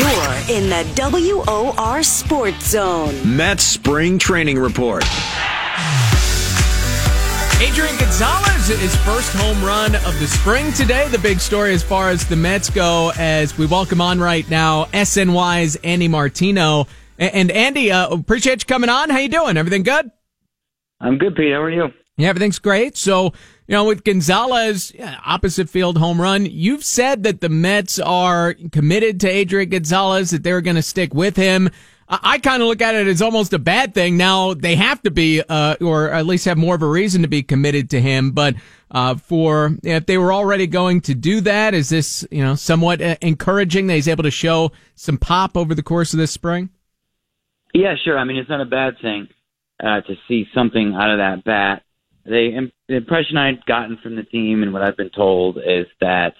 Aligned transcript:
You're 0.00 0.56
in 0.56 0.70
the 0.70 1.44
WOR 1.44 2.02
Sports 2.02 2.70
Zone. 2.70 3.36
Mets 3.36 3.62
Spring 3.62 4.18
Training 4.18 4.58
Report. 4.58 5.04
Adrian 7.60 7.94
Gonzalez, 7.98 8.68
his 8.68 8.96
first 9.04 9.30
home 9.36 9.62
run 9.62 9.94
of 9.96 10.18
the 10.18 10.26
spring 10.26 10.72
today. 10.72 11.06
The 11.08 11.18
big 11.18 11.38
story 11.38 11.74
as 11.74 11.82
far 11.82 12.08
as 12.08 12.26
the 12.26 12.34
Mets 12.34 12.70
go, 12.70 13.12
as 13.18 13.58
we 13.58 13.66
welcome 13.66 14.00
on 14.00 14.18
right 14.18 14.48
now 14.48 14.86
SNY's 14.86 15.76
Andy 15.84 16.08
Martino. 16.08 16.86
And 17.18 17.50
Andy, 17.50 17.92
uh, 17.92 18.08
appreciate 18.08 18.62
you 18.62 18.66
coming 18.66 18.88
on. 18.88 19.10
How 19.10 19.18
you 19.18 19.28
doing? 19.28 19.58
Everything 19.58 19.82
good? 19.82 20.10
I'm 20.98 21.18
good, 21.18 21.36
Pete. 21.36 21.52
How 21.52 21.60
are 21.60 21.70
you? 21.70 21.88
Yeah, 22.16 22.28
everything's 22.28 22.58
great. 22.58 22.96
So, 22.96 23.34
you 23.70 23.76
know, 23.76 23.84
with 23.84 24.02
Gonzalez, 24.02 24.92
opposite 25.24 25.70
field 25.70 25.96
home 25.96 26.20
run, 26.20 26.44
you've 26.44 26.82
said 26.82 27.22
that 27.22 27.40
the 27.40 27.48
Mets 27.48 28.00
are 28.00 28.56
committed 28.72 29.20
to 29.20 29.28
Adrian 29.28 29.68
Gonzalez, 29.68 30.30
that 30.30 30.42
they're 30.42 30.60
going 30.60 30.74
to 30.74 30.82
stick 30.82 31.14
with 31.14 31.36
him. 31.36 31.70
I 32.08 32.38
kind 32.38 32.62
of 32.62 32.66
look 32.66 32.82
at 32.82 32.96
it 32.96 33.06
as 33.06 33.22
almost 33.22 33.52
a 33.52 33.60
bad 33.60 33.94
thing. 33.94 34.16
Now 34.16 34.54
they 34.54 34.74
have 34.74 35.00
to 35.02 35.12
be, 35.12 35.40
uh, 35.48 35.76
or 35.80 36.10
at 36.10 36.26
least 36.26 36.46
have 36.46 36.58
more 36.58 36.74
of 36.74 36.82
a 36.82 36.88
reason 36.88 37.22
to 37.22 37.28
be 37.28 37.44
committed 37.44 37.90
to 37.90 38.00
him. 38.00 38.32
But 38.32 38.56
uh, 38.90 39.14
for 39.14 39.76
if 39.84 40.04
they 40.04 40.18
were 40.18 40.32
already 40.32 40.66
going 40.66 41.02
to 41.02 41.14
do 41.14 41.40
that, 41.42 41.72
is 41.72 41.90
this 41.90 42.26
you 42.32 42.42
know 42.42 42.56
somewhat 42.56 43.00
uh, 43.00 43.14
encouraging 43.20 43.86
that 43.86 43.94
he's 43.94 44.08
able 44.08 44.24
to 44.24 44.32
show 44.32 44.72
some 44.96 45.16
pop 45.16 45.56
over 45.56 45.76
the 45.76 45.84
course 45.84 46.12
of 46.12 46.18
this 46.18 46.32
spring? 46.32 46.70
Yeah, 47.72 47.94
sure. 48.02 48.18
I 48.18 48.24
mean, 48.24 48.38
it's 48.38 48.50
not 48.50 48.60
a 48.60 48.64
bad 48.64 48.94
thing 49.00 49.28
uh, 49.80 50.00
to 50.00 50.16
see 50.26 50.48
something 50.52 50.96
out 51.00 51.12
of 51.12 51.18
that 51.18 51.44
bat. 51.44 51.84
The 52.24 52.70
impression 52.88 53.36
I'd 53.36 53.64
gotten 53.66 53.98
from 54.02 54.16
the 54.16 54.22
team 54.22 54.62
and 54.62 54.72
what 54.72 54.82
I've 54.82 54.96
been 54.96 55.10
told 55.10 55.56
is 55.58 55.86
that 56.00 56.34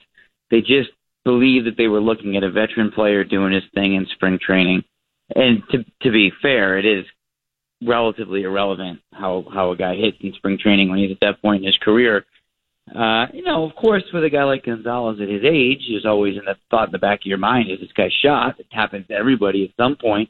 they 0.50 0.60
just 0.60 0.90
believe 1.24 1.64
that 1.64 1.76
they 1.76 1.88
were 1.88 2.00
looking 2.00 2.36
at 2.36 2.42
a 2.42 2.50
veteran 2.50 2.90
player 2.92 3.24
doing 3.24 3.52
his 3.52 3.62
thing 3.74 3.94
in 3.94 4.06
spring 4.14 4.38
training 4.40 4.84
and 5.34 5.62
to 5.70 5.84
to 6.02 6.10
be 6.10 6.32
fair, 6.42 6.78
it 6.78 6.84
is 6.84 7.04
relatively 7.86 8.42
irrelevant 8.42 9.00
how 9.12 9.44
how 9.52 9.70
a 9.70 9.76
guy 9.76 9.94
hits 9.94 10.18
in 10.20 10.32
spring 10.34 10.58
training 10.58 10.90
when 10.90 10.98
he's 10.98 11.12
at 11.12 11.20
that 11.20 11.40
point 11.40 11.62
in 11.62 11.66
his 11.66 11.78
career. 11.78 12.24
Uh, 12.94 13.26
you 13.32 13.42
know, 13.44 13.64
of 13.64 13.76
course, 13.76 14.02
with 14.12 14.24
a 14.24 14.30
guy 14.30 14.42
like 14.42 14.64
Gonzalez 14.64 15.20
at 15.20 15.28
his 15.28 15.44
age, 15.44 15.82
there's 15.88 16.06
always 16.06 16.36
in 16.36 16.44
the 16.44 16.56
thought 16.70 16.88
in 16.88 16.92
the 16.92 16.98
back 16.98 17.20
of 17.20 17.26
your 17.26 17.38
mind, 17.38 17.70
is 17.70 17.78
this 17.78 17.92
guy 17.96 18.10
shot? 18.22 18.58
It 18.58 18.66
happens 18.70 19.06
to 19.08 19.14
everybody 19.14 19.64
at 19.64 19.82
some 19.82 19.96
point. 19.96 20.28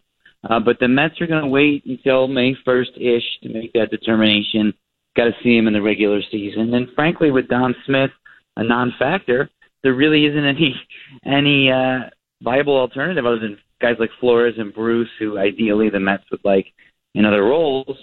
Uh, 0.48 0.60
but 0.60 0.78
the 0.78 0.88
Mets 0.88 1.20
are 1.20 1.26
going 1.26 1.42
to 1.42 1.48
wait 1.48 1.84
until 1.86 2.28
May 2.28 2.54
1st 2.66 2.96
ish 2.96 3.24
to 3.42 3.48
make 3.48 3.72
that 3.74 3.90
determination. 3.90 4.74
Got 5.16 5.24
to 5.24 5.32
see 5.42 5.56
him 5.56 5.66
in 5.66 5.72
the 5.72 5.82
regular 5.82 6.20
season. 6.30 6.74
And 6.74 6.88
frankly, 6.94 7.30
with 7.30 7.48
Dom 7.48 7.74
Smith 7.86 8.10
a 8.56 8.64
non-factor, 8.64 9.50
there 9.82 9.94
really 9.94 10.26
isn't 10.26 10.44
any 10.44 10.74
any 11.24 11.70
uh, 11.70 12.10
viable 12.42 12.76
alternative 12.76 13.26
other 13.26 13.38
than 13.38 13.58
guys 13.80 13.96
like 13.98 14.10
Flores 14.20 14.54
and 14.58 14.74
Bruce, 14.74 15.08
who 15.18 15.38
ideally 15.38 15.90
the 15.90 16.00
Mets 16.00 16.24
would 16.30 16.44
like 16.44 16.66
in 17.14 17.24
other 17.24 17.44
roles. 17.44 17.96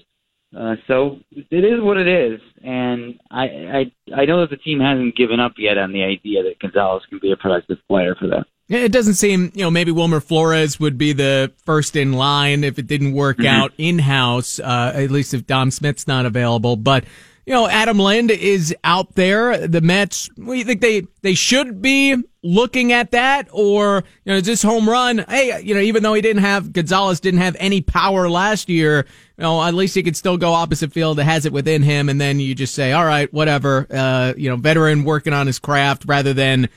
Uh, 0.57 0.75
so 0.87 1.19
it 1.33 1.65
is 1.65 1.81
what 1.81 1.97
it 1.97 2.07
is, 2.07 2.39
and 2.63 3.19
I, 3.29 3.43
I 3.43 4.21
I 4.21 4.25
know 4.25 4.39
that 4.41 4.49
the 4.49 4.55
team 4.55 4.79
hasn't 4.79 5.17
given 5.17 5.41
up 5.41 5.51
yet 5.57 5.77
on 5.77 5.91
the 5.91 6.03
idea 6.03 6.41
that 6.43 6.59
Gonzalez 6.61 7.03
can 7.09 7.19
be 7.21 7.33
a 7.33 7.37
productive 7.37 7.79
player 7.89 8.15
for 8.15 8.27
them. 8.27 8.45
It 8.69 8.91
doesn't 8.91 9.13
seem, 9.13 9.51
you 9.55 9.63
know, 9.63 9.71
maybe 9.71 9.91
Wilmer 9.91 10.19
Flores 10.19 10.77
would 10.79 10.97
be 10.97 11.13
the 11.13 11.53
first 11.65 11.95
in 11.95 12.13
line 12.13 12.65
if 12.65 12.77
it 12.77 12.85
didn't 12.85 13.13
work 13.13 13.37
mm-hmm. 13.37 13.47
out 13.47 13.71
in 13.77 13.99
house, 13.99 14.59
uh, 14.59 14.91
at 14.93 15.09
least 15.09 15.33
if 15.33 15.47
Dom 15.47 15.71
Smith's 15.71 16.05
not 16.05 16.25
available. 16.25 16.75
But 16.75 17.05
you 17.47 17.53
know, 17.53 17.65
Adam 17.65 17.97
Lind 17.97 18.29
is 18.29 18.75
out 18.83 19.15
there. 19.15 19.69
The 19.69 19.79
Mets, 19.79 20.29
you 20.35 20.65
think 20.65 20.81
they, 20.81 21.07
they 21.21 21.33
should 21.33 21.81
be 21.81 22.21
looking 22.43 22.91
at 22.91 23.11
that? 23.11 23.47
Or, 23.53 24.03
you 24.25 24.33
know, 24.33 24.41
this 24.41 24.61
home 24.61 24.89
run, 24.89 25.23
hey, 25.29 25.61
you 25.61 25.73
know, 25.73 25.79
even 25.79 26.03
though 26.03 26.13
he 26.13 26.21
didn't 26.21 26.43
have, 26.43 26.73
Gonzalez 26.73 27.21
didn't 27.21 27.39
have 27.39 27.55
any 27.57 27.79
power 27.79 28.29
last 28.29 28.67
year, 28.67 29.05
you 29.37 29.43
know, 29.43 29.63
at 29.63 29.73
least 29.73 29.95
he 29.95 30.03
could 30.03 30.17
still 30.17 30.35
go 30.35 30.51
opposite 30.51 30.91
field 30.91 31.19
that 31.19 31.23
has 31.23 31.45
it 31.45 31.53
within 31.53 31.83
him. 31.83 32.09
And 32.09 32.19
then 32.19 32.41
you 32.41 32.53
just 32.53 32.75
say, 32.75 32.91
all 32.91 33.05
right, 33.05 33.31
whatever, 33.31 33.87
uh, 33.91 34.33
you 34.35 34.49
know, 34.49 34.57
veteran 34.57 35.05
working 35.05 35.31
on 35.31 35.47
his 35.47 35.57
craft 35.57 36.03
rather 36.05 36.33
than 36.33 36.67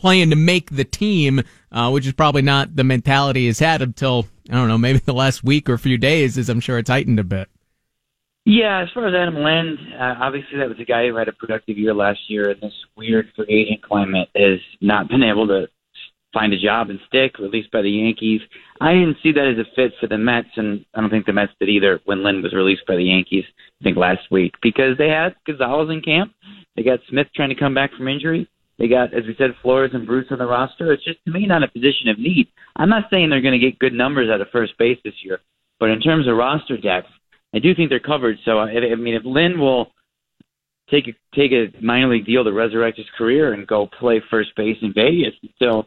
playing 0.00 0.30
to 0.30 0.36
make 0.36 0.70
the 0.70 0.84
team, 0.84 1.42
uh, 1.70 1.90
which 1.90 2.06
is 2.06 2.12
probably 2.12 2.42
not 2.42 2.74
the 2.74 2.84
mentality 2.84 3.46
he's 3.46 3.58
had 3.58 3.82
until, 3.82 4.26
I 4.48 4.54
don't 4.54 4.68
know, 4.68 4.78
maybe 4.78 4.98
the 4.98 5.14
last 5.14 5.44
week 5.44 5.68
or 5.68 5.76
few 5.78 5.98
days, 5.98 6.38
as 6.38 6.48
I'm 6.48 6.60
sure 6.60 6.78
it's 6.78 6.90
heightened 6.90 7.20
a 7.20 7.24
bit. 7.24 7.48
Yeah, 8.46 8.82
as 8.82 8.88
far 8.94 9.06
as 9.06 9.14
Adam 9.14 9.42
Lind, 9.42 9.78
uh, 9.94 10.14
obviously 10.18 10.58
that 10.58 10.68
was 10.68 10.80
a 10.80 10.84
guy 10.84 11.06
who 11.06 11.16
had 11.16 11.28
a 11.28 11.32
productive 11.32 11.76
year 11.76 11.92
last 11.92 12.20
year, 12.28 12.50
and 12.50 12.60
this 12.60 12.72
weird 12.96 13.30
free 13.36 13.46
agent 13.48 13.82
climate 13.82 14.28
has 14.34 14.58
not 14.80 15.08
been 15.08 15.22
able 15.22 15.46
to 15.48 15.68
find 16.32 16.52
a 16.52 16.58
job 16.58 16.88
and 16.90 17.00
stick, 17.06 17.38
released 17.38 17.70
by 17.70 17.82
the 17.82 17.90
Yankees. 17.90 18.40
I 18.80 18.94
didn't 18.94 19.18
see 19.22 19.32
that 19.32 19.46
as 19.46 19.58
a 19.58 19.68
fit 19.76 19.92
for 20.00 20.06
the 20.06 20.16
Mets, 20.16 20.48
and 20.56 20.84
I 20.94 21.00
don't 21.00 21.10
think 21.10 21.26
the 21.26 21.32
Mets 21.32 21.52
did 21.60 21.68
either 21.68 22.00
when 22.06 22.22
Lind 22.22 22.42
was 22.42 22.54
released 22.54 22.86
by 22.86 22.96
the 22.96 23.04
Yankees, 23.04 23.44
I 23.80 23.84
think 23.84 23.98
last 23.98 24.30
week, 24.30 24.54
because 24.62 24.96
they 24.96 25.08
had 25.08 25.34
Gonzalez 25.46 25.90
in 25.90 26.00
camp. 26.00 26.32
They 26.76 26.82
got 26.82 27.00
Smith 27.08 27.26
trying 27.34 27.50
to 27.50 27.56
come 27.56 27.74
back 27.74 27.92
from 27.92 28.08
injury. 28.08 28.48
They 28.80 28.88
got, 28.88 29.12
as 29.12 29.24
we 29.26 29.34
said, 29.36 29.50
Flores 29.60 29.90
and 29.92 30.06
Bruce 30.06 30.28
on 30.30 30.38
the 30.38 30.46
roster. 30.46 30.90
It's 30.90 31.04
just, 31.04 31.22
to 31.26 31.30
me, 31.30 31.46
not 31.46 31.62
a 31.62 31.68
position 31.68 32.08
of 32.08 32.18
need. 32.18 32.48
I'm 32.76 32.88
not 32.88 33.10
saying 33.10 33.28
they're 33.28 33.42
going 33.42 33.60
to 33.60 33.64
get 33.64 33.78
good 33.78 33.92
numbers 33.92 34.30
out 34.30 34.40
of 34.40 34.48
first 34.50 34.76
base 34.78 34.98
this 35.04 35.22
year, 35.22 35.38
but 35.78 35.90
in 35.90 36.00
terms 36.00 36.26
of 36.26 36.34
roster 36.34 36.78
depth, 36.78 37.08
I 37.54 37.58
do 37.58 37.74
think 37.74 37.90
they're 37.90 38.00
covered. 38.00 38.38
So 38.46 38.58
I, 38.58 38.70
I 38.70 38.94
mean, 38.94 39.14
if 39.14 39.22
Lind 39.26 39.60
will 39.60 39.92
take 40.90 41.08
a, 41.08 41.36
take 41.36 41.52
a 41.52 41.68
minor 41.84 42.08
league 42.08 42.24
deal 42.24 42.42
to 42.42 42.52
resurrect 42.52 42.96
his 42.96 43.06
career 43.18 43.52
and 43.52 43.66
go 43.66 43.86
play 43.86 44.22
first 44.30 44.56
base 44.56 44.78
in 44.80 44.94
Vegas 44.94 45.34
until 45.42 45.86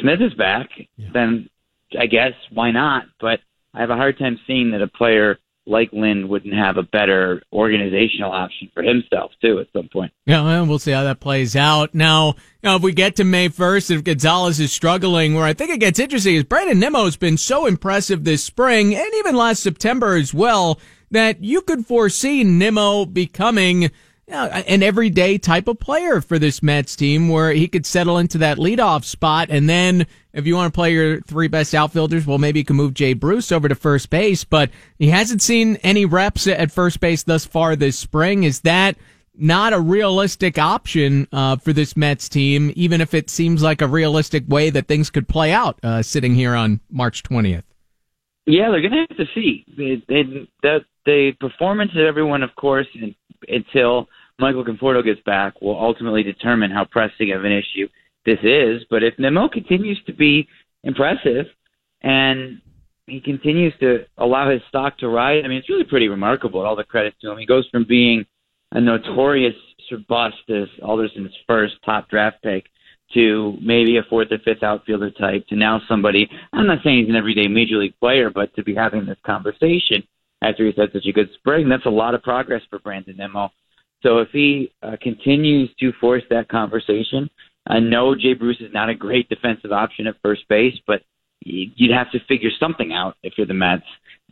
Smith 0.00 0.22
is 0.22 0.32
back, 0.32 0.70
yeah. 0.96 1.08
then 1.12 1.50
I 1.98 2.06
guess 2.06 2.32
why 2.54 2.70
not? 2.70 3.04
But 3.20 3.40
I 3.74 3.80
have 3.80 3.90
a 3.90 3.96
hard 3.96 4.18
time 4.18 4.40
seeing 4.46 4.70
that 4.70 4.80
a 4.80 4.88
player 4.88 5.38
like 5.70 5.90
Lind 5.92 6.28
wouldn't 6.28 6.54
have 6.54 6.76
a 6.76 6.82
better 6.82 7.42
organizational 7.52 8.32
option 8.32 8.70
for 8.74 8.82
himself 8.82 9.32
too 9.40 9.60
at 9.60 9.68
some 9.72 9.88
point. 9.88 10.12
Yeah, 10.26 10.42
well, 10.42 10.78
see 10.78 10.90
how 10.90 11.04
that 11.04 11.20
plays 11.20 11.56
out. 11.56 11.94
Now, 11.94 12.34
know, 12.62 12.76
if 12.76 12.82
we 12.82 12.92
get 12.92 13.16
to 13.16 13.24
May 13.24 13.48
first, 13.48 13.90
if 13.90 14.04
Gonzalez 14.04 14.60
is 14.60 14.72
struggling, 14.72 15.34
where 15.34 15.44
I 15.44 15.54
think 15.54 15.70
it 15.70 15.80
gets 15.80 15.98
interesting 15.98 16.34
is 16.34 16.44
Brandon 16.44 16.78
Nimmo 16.78 17.04
has 17.04 17.16
been 17.16 17.38
so 17.38 17.66
impressive 17.66 18.24
this 18.24 18.44
spring 18.44 18.94
and 18.94 19.14
even 19.14 19.36
last 19.36 19.62
September 19.62 20.16
as 20.16 20.34
well 20.34 20.78
that 21.10 21.42
you 21.42 21.62
could 21.62 21.86
foresee 21.86 22.44
Nimmo 22.44 23.04
becoming 23.04 23.90
an 24.30 24.82
everyday 24.82 25.38
type 25.38 25.68
of 25.68 25.78
player 25.78 26.20
for 26.20 26.38
this 26.38 26.62
Mets 26.62 26.96
team 26.96 27.28
where 27.28 27.52
he 27.52 27.68
could 27.68 27.86
settle 27.86 28.18
into 28.18 28.38
that 28.38 28.58
leadoff 28.58 29.04
spot. 29.04 29.48
And 29.50 29.68
then 29.68 30.06
if 30.32 30.46
you 30.46 30.54
want 30.54 30.72
to 30.72 30.76
play 30.76 30.92
your 30.92 31.20
three 31.22 31.48
best 31.48 31.74
outfielders, 31.74 32.26
well, 32.26 32.38
maybe 32.38 32.60
you 32.60 32.64
can 32.64 32.76
move 32.76 32.94
Jay 32.94 33.12
Bruce 33.12 33.52
over 33.52 33.68
to 33.68 33.74
first 33.74 34.10
base, 34.10 34.44
but 34.44 34.70
he 34.98 35.08
hasn't 35.08 35.42
seen 35.42 35.76
any 35.76 36.04
reps 36.04 36.46
at 36.46 36.70
first 36.70 37.00
base 37.00 37.22
thus 37.22 37.44
far 37.44 37.76
this 37.76 37.98
spring. 37.98 38.44
Is 38.44 38.60
that 38.60 38.96
not 39.34 39.72
a 39.72 39.80
realistic 39.80 40.58
option 40.58 41.26
uh, 41.32 41.56
for 41.56 41.72
this 41.72 41.96
Mets 41.96 42.28
team, 42.28 42.72
even 42.76 43.00
if 43.00 43.14
it 43.14 43.30
seems 43.30 43.62
like 43.62 43.82
a 43.82 43.86
realistic 43.86 44.44
way 44.48 44.70
that 44.70 44.86
things 44.86 45.10
could 45.10 45.28
play 45.28 45.52
out 45.52 45.78
uh, 45.82 46.02
sitting 46.02 46.34
here 46.34 46.54
on 46.54 46.80
March 46.90 47.22
20th? 47.22 47.64
Yeah, 48.46 48.70
they're 48.70 48.80
going 48.80 48.92
to 48.92 49.06
have 49.08 49.16
to 49.16 49.26
see. 49.34 49.64
the, 49.76 50.80
the 51.06 51.32
performance 51.40 51.92
of 51.94 52.00
everyone, 52.00 52.42
of 52.42 52.54
course, 52.56 52.86
until 53.48 54.08
Michael 54.38 54.64
Conforto 54.64 55.04
gets 55.04 55.20
back, 55.26 55.60
will 55.60 55.78
ultimately 55.78 56.22
determine 56.22 56.70
how 56.70 56.84
pressing 56.84 57.32
of 57.32 57.44
an 57.44 57.52
issue 57.52 57.88
this 58.24 58.38
is. 58.42 58.82
But 58.90 59.02
if 59.02 59.18
Nimmo 59.18 59.48
continues 59.48 60.00
to 60.06 60.12
be 60.12 60.48
impressive 60.84 61.46
and 62.02 62.60
he 63.06 63.20
continues 63.20 63.74
to 63.80 64.04
allow 64.18 64.50
his 64.50 64.62
stock 64.68 64.98
to 64.98 65.08
rise, 65.08 65.42
I 65.44 65.48
mean, 65.48 65.58
it's 65.58 65.68
really 65.68 65.84
pretty 65.84 66.08
remarkable. 66.08 66.60
All 66.60 66.76
the 66.76 66.84
credit 66.84 67.14
to 67.20 67.30
him. 67.30 67.38
He 67.38 67.46
goes 67.46 67.68
from 67.70 67.84
being 67.88 68.24
a 68.72 68.80
notorious 68.80 69.54
bust 70.08 70.36
as 70.48 70.68
Alderson's 70.82 71.34
first 71.46 71.74
top 71.84 72.08
draft 72.08 72.42
pick 72.42 72.66
to 73.12 73.56
maybe 73.60 73.96
a 73.96 74.02
fourth 74.08 74.28
or 74.30 74.38
fifth 74.38 74.62
outfielder 74.62 75.10
type 75.10 75.46
to 75.48 75.56
now 75.56 75.80
somebody. 75.88 76.30
I'm 76.52 76.68
not 76.68 76.78
saying 76.84 77.00
he's 77.00 77.08
an 77.08 77.16
everyday 77.16 77.48
major 77.48 77.76
league 77.76 77.98
player, 77.98 78.30
but 78.30 78.54
to 78.54 78.62
be 78.62 78.74
having 78.74 79.04
this 79.04 79.18
conversation 79.26 80.04
after 80.42 80.66
he's 80.66 80.76
had 80.76 80.92
such 80.92 81.06
a 81.06 81.12
good 81.12 81.28
spring, 81.34 81.68
that's 81.68 81.86
a 81.86 81.90
lot 81.90 82.14
of 82.14 82.22
progress 82.22 82.62
for 82.70 82.78
Brandon 82.78 83.16
Nimmo. 83.16 83.50
So 84.02 84.18
if 84.18 84.28
he 84.32 84.72
uh, 84.82 84.96
continues 85.00 85.70
to 85.80 85.92
force 86.00 86.22
that 86.30 86.48
conversation, 86.48 87.28
I 87.66 87.80
know 87.80 88.14
Jay 88.14 88.34
Bruce 88.34 88.60
is 88.60 88.72
not 88.72 88.88
a 88.88 88.94
great 88.94 89.28
defensive 89.28 89.72
option 89.72 90.06
at 90.06 90.16
first 90.22 90.48
base, 90.48 90.74
but 90.86 91.02
you'd 91.40 91.94
have 91.94 92.10
to 92.12 92.18
figure 92.26 92.50
something 92.58 92.92
out 92.92 93.16
if 93.22 93.34
you're 93.36 93.46
the 93.46 93.54
Mets. 93.54 93.82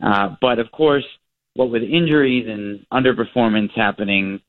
Uh, 0.03 0.35
but 0.41 0.59
of 0.59 0.71
course, 0.71 1.05
what 1.53 1.69
with 1.69 1.83
injuries 1.83 2.47
and 2.47 2.85
underperformance 2.91 3.71
happening 3.75 4.41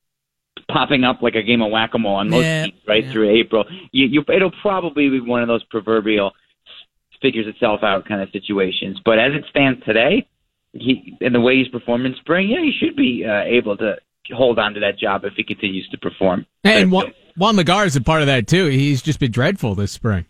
popping 0.69 1.03
up 1.03 1.21
like 1.21 1.35
a 1.35 1.43
game 1.43 1.61
of 1.61 1.71
whack-a-mole 1.71 2.15
on 2.15 2.29
most 2.29 2.43
yeah, 2.43 2.65
teams 2.65 2.81
right 2.87 3.05
yeah. 3.05 3.11
through 3.11 3.29
April. 3.29 3.65
You, 3.91 4.07
you, 4.07 4.23
it'll 4.33 4.53
probably 4.61 5.09
be 5.09 5.19
one 5.19 5.41
of 5.41 5.47
those 5.47 5.63
proverbial 5.65 6.31
figures 7.21 7.47
itself 7.47 7.81
out 7.83 8.07
kind 8.07 8.21
of 8.21 8.29
situations. 8.31 8.99
But 9.03 9.19
as 9.19 9.33
it 9.33 9.45
stands 9.49 9.83
today, 9.85 10.27
he 10.73 11.17
in 11.21 11.33
the 11.33 11.41
way 11.41 11.57
he's 11.57 11.67
performed 11.67 12.05
in 12.05 12.15
spring, 12.15 12.49
yeah, 12.49 12.61
he 12.61 12.71
should 12.79 12.95
be 12.95 13.25
uh, 13.25 13.43
able 13.43 13.77
to 13.77 13.95
hold 14.33 14.59
on 14.59 14.73
to 14.73 14.79
that 14.79 14.97
job 14.97 15.25
if 15.25 15.33
he 15.35 15.43
continues 15.43 15.87
to 15.89 15.97
perform. 15.97 16.45
And 16.63 16.91
Juan, 16.91 17.13
Juan 17.35 17.55
Lagares 17.55 17.87
is 17.87 17.95
a 17.95 18.01
part 18.01 18.21
of 18.21 18.27
that 18.27 18.47
too. 18.47 18.67
He's 18.67 19.01
just 19.01 19.19
been 19.19 19.31
dreadful 19.31 19.75
this 19.75 19.91
spring. 19.91 20.25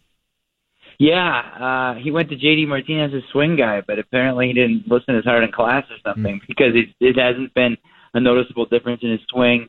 Yeah, 1.00 1.96
uh, 1.96 2.00
he 2.00 2.12
went 2.12 2.30
to 2.30 2.36
JD 2.36 2.68
Martinez's 2.68 3.24
swing 3.32 3.56
guy, 3.56 3.82
but 3.82 3.98
apparently 3.98 4.48
he 4.48 4.54
didn't 4.54 4.88
listen 4.88 5.16
as 5.16 5.24
hard 5.24 5.44
in 5.44 5.52
class 5.52 5.84
or 5.90 5.98
something 6.06 6.36
mm. 6.36 6.48
because 6.48 6.76
it, 6.76 6.90
it 7.00 7.18
hasn't 7.18 7.54
been 7.56 7.76
a 8.14 8.20
noticeable 8.20 8.66
difference 8.66 9.02
in 9.02 9.10
his 9.10 9.22
swing. 9.30 9.68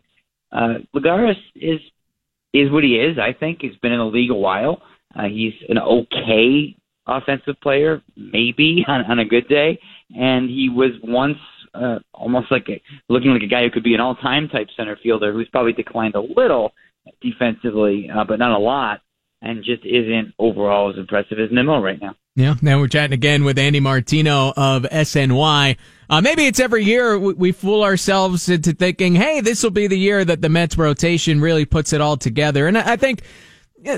Uh, 0.53 0.75
Lagares 0.95 1.39
is 1.55 1.81
is 2.53 2.71
what 2.71 2.85
he 2.85 2.97
is. 2.97 3.19
I 3.19 3.33
think 3.33 3.63
he's 3.63 3.77
been 3.77 3.93
in 3.93 3.99
the 3.99 4.05
league 4.05 4.31
a 4.31 4.35
while. 4.35 4.83
Uh, 5.15 5.25
he's 5.25 5.55
an 5.71 5.79
okay 5.79 6.77
offensive 7.07 7.61
player, 7.63 8.03
maybe 8.17 8.85
on, 8.89 9.03
on 9.03 9.19
a 9.19 9.25
good 9.25 9.49
day, 9.49 9.79
and 10.17 10.49
he 10.49 10.69
was 10.69 10.91
once 11.03 11.39
uh, 11.75 11.99
almost 12.13 12.51
like 12.51 12.69
a, 12.69 12.81
looking 13.09 13.31
like 13.31 13.43
a 13.43 13.47
guy 13.47 13.63
who 13.63 13.71
could 13.71 13.83
be 13.83 13.95
an 13.95 14.01
all-time 14.01 14.49
type 14.49 14.69
center 14.77 14.97
fielder 15.03 15.33
who's 15.33 15.49
probably 15.49 15.73
declined 15.73 16.15
a 16.15 16.21
little 16.21 16.73
defensively, 17.21 18.11
uh, 18.15 18.25
but 18.25 18.39
not 18.39 18.51
a 18.51 18.59
lot 18.59 19.01
and 19.43 19.65
just 19.65 19.85
isn't 19.85 20.33
overall 20.39 20.91
as 20.91 20.97
impressive 20.97 21.39
as 21.39 21.51
Nimmo 21.51 21.81
right 21.81 22.01
now. 22.01 22.15
Yeah, 22.37 22.55
now 22.63 22.79
we're 22.79 22.89
chatting 22.89 23.13
again 23.13 23.45
with 23.45 23.59
Andy 23.59 23.81
Martino 23.81 24.55
of 24.57 24.85
SNY. 24.85 25.77
Uh, 26.09 26.21
maybe 26.21 26.47
it's 26.47 26.61
every 26.61 26.85
year 26.85 27.19
we, 27.19 27.53
fool 27.53 27.83
ourselves 27.83 28.49
into 28.49 28.73
thinking, 28.73 29.15
hey, 29.15 29.41
this 29.41 29.63
will 29.63 29.71
be 29.71 29.87
the 29.87 29.99
year 29.99 30.25
that 30.25 30.41
the 30.41 30.49
Mets 30.49 30.79
rotation 30.79 31.41
really 31.41 31.67
puts 31.67 31.93
it 31.93 32.01
all 32.01 32.17
together. 32.17 32.67
And 32.67 32.79
I 32.79 32.97
think 32.97 33.23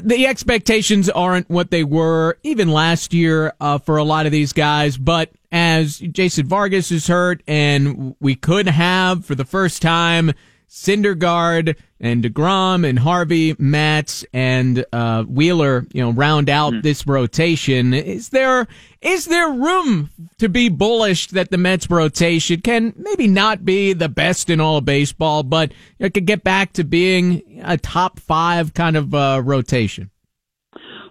the 0.02 0.26
expectations 0.26 1.10
aren't 1.10 1.48
what 1.50 1.70
they 1.70 1.84
were 1.84 2.38
even 2.42 2.68
last 2.68 3.12
year 3.12 3.52
uh, 3.60 3.78
for 3.78 3.96
a 3.96 4.04
lot 4.04 4.26
of 4.26 4.32
these 4.32 4.52
guys. 4.52 4.96
But 4.96 5.30
as 5.52 5.98
Jason 5.98 6.46
Vargas 6.46 6.90
is 6.90 7.06
hurt, 7.06 7.42
and 7.46 8.16
we 8.20 8.34
could 8.34 8.66
have 8.66 9.24
for 9.24 9.34
the 9.34 9.44
first 9.44 9.82
time 9.82 10.32
Syndergaard 10.74 11.76
and 12.00 12.24
DeGrom 12.24 12.86
and 12.86 12.98
Harvey, 12.98 13.54
Matz 13.60 14.24
and 14.32 14.84
uh, 14.92 15.22
Wheeler, 15.22 15.86
you 15.92 16.02
know, 16.02 16.10
round 16.10 16.50
out 16.50 16.72
mm. 16.72 16.82
this 16.82 17.06
rotation. 17.06 17.94
Is 17.94 18.30
there 18.30 18.66
is 19.00 19.26
there 19.26 19.52
room 19.52 20.10
to 20.38 20.48
be 20.48 20.68
bullish 20.68 21.28
that 21.28 21.52
the 21.52 21.58
Mets 21.58 21.88
rotation 21.88 22.60
can 22.60 22.92
maybe 22.96 23.28
not 23.28 23.64
be 23.64 23.92
the 23.92 24.08
best 24.08 24.50
in 24.50 24.60
all 24.60 24.78
of 24.78 24.84
baseball, 24.84 25.44
but 25.44 25.70
it 26.00 26.12
could 26.12 26.26
get 26.26 26.42
back 26.42 26.72
to 26.72 26.82
being 26.82 27.62
a 27.62 27.78
top 27.78 28.18
five 28.18 28.74
kind 28.74 28.96
of 28.96 29.14
uh, 29.14 29.42
rotation? 29.44 30.10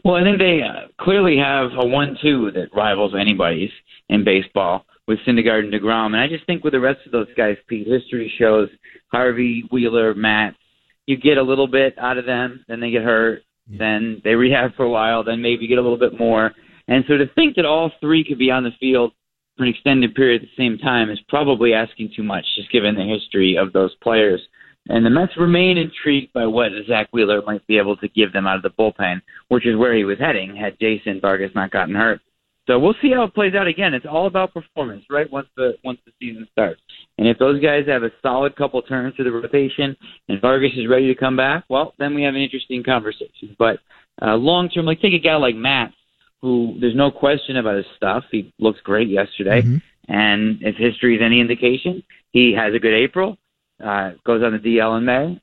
Well, 0.03 0.15
I 0.15 0.23
think 0.23 0.39
they 0.39 0.61
uh, 0.61 0.87
clearly 0.99 1.37
have 1.37 1.71
a 1.77 1.85
one-two 1.85 2.51
that 2.51 2.75
rivals 2.75 3.13
anybody's 3.17 3.71
in 4.09 4.25
baseball 4.25 4.85
with 5.07 5.19
Syndergaard 5.27 5.65
and 5.65 5.73
DeGrom, 5.73 6.07
and 6.07 6.17
I 6.17 6.27
just 6.27 6.45
think 6.45 6.63
with 6.63 6.73
the 6.73 6.79
rest 6.79 6.99
of 7.05 7.11
those 7.11 7.27
guys, 7.35 7.57
Pete, 7.67 7.87
history 7.87 8.31
shows 8.39 8.69
Harvey, 9.11 9.63
Wheeler, 9.71 10.13
Matz. 10.13 10.57
You 11.05 11.17
get 11.17 11.37
a 11.37 11.43
little 11.43 11.67
bit 11.67 11.97
out 11.97 12.17
of 12.17 12.25
them, 12.25 12.63
then 12.69 12.79
they 12.79 12.89
get 12.89 13.03
hurt, 13.03 13.43
yeah. 13.67 13.77
then 13.79 14.21
they 14.23 14.35
rehab 14.35 14.75
for 14.75 14.83
a 14.83 14.89
while, 14.89 15.23
then 15.23 15.41
maybe 15.41 15.67
get 15.67 15.77
a 15.77 15.81
little 15.81 15.97
bit 15.97 16.17
more. 16.17 16.53
And 16.87 17.03
so 17.07 17.17
to 17.17 17.25
think 17.35 17.55
that 17.55 17.65
all 17.65 17.91
three 17.99 18.23
could 18.23 18.39
be 18.39 18.51
on 18.51 18.63
the 18.63 18.71
field 18.79 19.11
for 19.57 19.63
an 19.63 19.69
extended 19.69 20.15
period 20.15 20.41
at 20.41 20.47
the 20.47 20.63
same 20.63 20.77
time 20.77 21.09
is 21.09 21.19
probably 21.27 21.73
asking 21.73 22.11
too 22.15 22.23
much, 22.23 22.45
just 22.55 22.71
given 22.71 22.95
the 22.95 23.03
history 23.03 23.57
of 23.57 23.73
those 23.73 23.93
players. 24.01 24.41
And 24.89 25.05
the 25.05 25.09
Mets 25.09 25.37
remain 25.37 25.77
intrigued 25.77 26.33
by 26.33 26.45
what 26.45 26.71
Zack 26.87 27.07
Wheeler 27.13 27.41
might 27.45 27.65
be 27.67 27.77
able 27.77 27.95
to 27.97 28.09
give 28.09 28.33
them 28.33 28.47
out 28.47 28.57
of 28.57 28.63
the 28.63 28.69
bullpen, 28.69 29.21
which 29.47 29.65
is 29.65 29.77
where 29.77 29.95
he 29.95 30.03
was 30.03 30.19
heading 30.19 30.55
had 30.55 30.79
Jason 30.79 31.21
Vargas 31.21 31.51
not 31.55 31.71
gotten 31.71 31.95
hurt. 31.95 32.19
So 32.67 32.79
we'll 32.79 32.95
see 33.01 33.11
how 33.11 33.23
it 33.23 33.33
plays 33.33 33.55
out. 33.55 33.67
Again, 33.67 33.93
it's 33.93 34.05
all 34.09 34.25
about 34.25 34.53
performance, 34.53 35.03
right? 35.09 35.29
Once 35.29 35.47
the 35.57 35.73
once 35.83 35.99
the 36.05 36.13
season 36.19 36.47
starts, 36.51 36.79
and 37.17 37.27
if 37.27 37.37
those 37.37 37.61
guys 37.61 37.85
have 37.87 38.03
a 38.03 38.11
solid 38.21 38.55
couple 38.55 38.81
turns 38.81 39.15
to 39.17 39.23
the 39.23 39.31
rotation, 39.31 39.97
and 40.29 40.39
Vargas 40.39 40.71
is 40.77 40.87
ready 40.87 41.13
to 41.13 41.19
come 41.19 41.35
back, 41.35 41.65
well, 41.69 41.93
then 41.99 42.15
we 42.15 42.23
have 42.23 42.35
an 42.35 42.41
interesting 42.41 42.81
conversation. 42.83 43.55
But 43.59 43.79
uh, 44.21 44.35
long 44.35 44.69
term, 44.69 44.85
like 44.85 45.01
take 45.01 45.13
a 45.13 45.19
guy 45.19 45.35
like 45.35 45.55
Matz, 45.55 45.93
who 46.41 46.77
there's 46.79 46.95
no 46.95 47.11
question 47.11 47.57
about 47.57 47.75
his 47.75 47.85
stuff. 47.97 48.23
He 48.31 48.53
looks 48.59 48.79
great 48.81 49.09
yesterday, 49.09 49.61
mm-hmm. 49.61 50.13
and 50.13 50.59
if 50.61 50.75
history 50.77 51.17
is 51.17 51.21
any 51.21 51.41
indication, 51.41 52.01
he 52.31 52.53
has 52.53 52.73
a 52.73 52.79
good 52.79 52.93
April. 52.93 53.37
Uh, 53.83 54.11
goes 54.25 54.41
on 54.41 54.53
the 54.53 54.59
DL 54.59 54.97
in 54.97 55.03
May, 55.03 55.41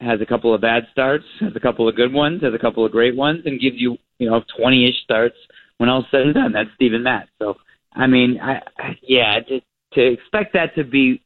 has 0.00 0.22
a 0.22 0.26
couple 0.26 0.54
of 0.54 0.62
bad 0.62 0.86
starts, 0.92 1.24
has 1.40 1.52
a 1.54 1.60
couple 1.60 1.86
of 1.86 1.94
good 1.94 2.12
ones, 2.12 2.42
has 2.42 2.54
a 2.54 2.58
couple 2.58 2.86
of 2.86 2.92
great 2.92 3.14
ones, 3.14 3.42
and 3.44 3.60
gives 3.60 3.76
you 3.78 3.98
you 4.18 4.30
know 4.30 4.42
20ish 4.58 5.02
starts 5.04 5.36
when 5.78 5.88
all 5.88 6.04
said 6.10 6.22
and 6.22 6.34
done. 6.34 6.52
That's 6.52 6.70
Steven 6.74 7.02
Matz. 7.02 7.30
So, 7.40 7.54
I 7.92 8.06
mean, 8.06 8.38
I, 8.40 8.60
I 8.76 8.98
yeah, 9.02 9.40
to, 9.40 9.60
to 9.94 10.12
expect 10.12 10.52
that 10.52 10.74
to 10.76 10.84
be 10.84 11.22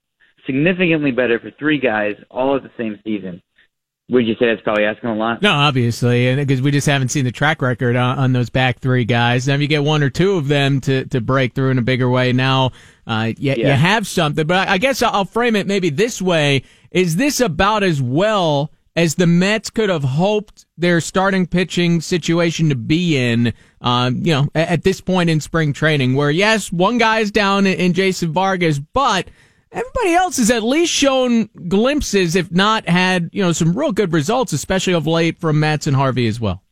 significantly 0.46 1.10
better 1.10 1.38
for 1.38 1.50
three 1.58 1.78
guys 1.78 2.14
all 2.30 2.56
at 2.56 2.62
the 2.62 2.70
same 2.78 2.98
season. 3.04 3.42
Would 4.10 4.26
you 4.26 4.34
say 4.34 4.46
that's 4.46 4.60
probably 4.60 4.84
asking 4.84 5.10
a 5.10 5.14
lot? 5.14 5.40
No, 5.40 5.52
obviously, 5.52 6.28
and 6.28 6.36
because 6.36 6.60
we 6.60 6.70
just 6.70 6.86
haven't 6.86 7.08
seen 7.08 7.24
the 7.24 7.32
track 7.32 7.62
record 7.62 7.96
on, 7.96 8.18
on 8.18 8.32
those 8.32 8.50
back 8.50 8.80
three 8.80 9.04
guys. 9.06 9.48
Now, 9.48 9.54
if 9.54 9.60
you 9.60 9.68
get 9.68 9.84
one 9.84 10.02
or 10.02 10.10
two 10.10 10.36
of 10.36 10.48
them 10.48 10.80
to, 10.82 11.06
to 11.06 11.20
break 11.20 11.54
through 11.54 11.70
in 11.70 11.78
a 11.78 11.82
bigger 11.82 12.10
way, 12.10 12.32
now 12.32 12.72
uh, 13.06 13.32
you, 13.38 13.54
yeah. 13.56 13.68
you 13.68 13.72
have 13.72 14.06
something. 14.06 14.46
But 14.46 14.68
I 14.68 14.76
guess 14.78 15.02
I'll 15.02 15.24
frame 15.24 15.56
it 15.56 15.66
maybe 15.66 15.88
this 15.88 16.20
way: 16.20 16.64
Is 16.90 17.16
this 17.16 17.40
about 17.40 17.84
as 17.84 18.02
well 18.02 18.70
as 18.94 19.14
the 19.14 19.26
Mets 19.26 19.70
could 19.70 19.88
have 19.88 20.04
hoped 20.04 20.66
their 20.76 21.00
starting 21.00 21.46
pitching 21.46 22.00
situation 22.00 22.68
to 22.68 22.74
be 22.74 23.16
in, 23.16 23.54
uh, 23.80 24.10
you 24.14 24.32
know, 24.32 24.48
at, 24.54 24.82
this 24.82 25.00
point 25.00 25.30
in 25.30 25.40
spring 25.40 25.72
training, 25.72 26.14
where 26.14 26.30
yes, 26.30 26.70
one 26.70 26.98
guy's 26.98 27.30
down 27.30 27.66
in, 27.66 27.94
Jason 27.94 28.32
Vargas, 28.32 28.78
but 28.78 29.28
everybody 29.70 30.12
else 30.12 30.36
has 30.36 30.50
at 30.50 30.62
least 30.62 30.92
shown 30.92 31.48
glimpses, 31.68 32.36
if 32.36 32.50
not 32.52 32.88
had, 32.88 33.30
you 33.32 33.42
know, 33.42 33.52
some 33.52 33.72
real 33.72 33.92
good 33.92 34.12
results, 34.12 34.52
especially 34.52 34.92
of 34.92 35.06
late 35.06 35.38
from 35.38 35.58
Matz 35.58 35.86
and 35.86 35.96
Harvey 35.96 36.26
as 36.26 36.38
well. 36.38 36.62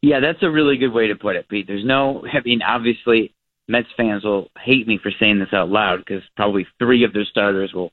Yeah, 0.00 0.20
that's 0.20 0.42
a 0.42 0.50
really 0.50 0.76
good 0.76 0.92
way 0.92 1.08
to 1.08 1.14
put 1.14 1.36
it, 1.36 1.48
Pete. 1.48 1.66
There's 1.66 1.84
no, 1.84 2.24
I 2.26 2.40
mean, 2.44 2.62
obviously, 2.62 3.34
Mets 3.68 3.88
fans 3.96 4.24
will 4.24 4.50
hate 4.58 4.86
me 4.86 4.98
for 5.02 5.10
saying 5.18 5.38
this 5.38 5.52
out 5.52 5.68
loud 5.68 5.98
because 5.98 6.22
probably 6.36 6.66
three 6.78 7.04
of 7.04 7.12
their 7.12 7.24
starters 7.24 7.72
will 7.72 7.92